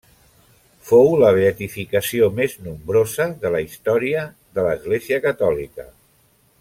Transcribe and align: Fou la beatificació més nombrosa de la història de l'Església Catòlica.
Fou 0.91 1.09
la 1.23 1.29
beatificació 1.35 2.29
més 2.39 2.55
nombrosa 2.69 3.29
de 3.45 3.53
la 3.57 3.61
història 3.67 4.25
de 4.57 4.65
l'Església 4.69 5.21
Catòlica. 5.27 5.87